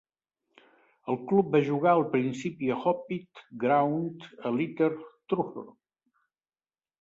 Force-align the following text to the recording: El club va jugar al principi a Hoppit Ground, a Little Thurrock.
El 1.13 1.17
club 1.31 1.51
va 1.55 1.59
jugar 1.67 1.91
al 1.97 2.01
principi 2.15 2.71
a 2.77 2.77
Hoppit 2.93 3.43
Ground, 3.65 4.27
a 4.51 4.55
Little 4.57 4.89
Thurrock. 5.05 5.71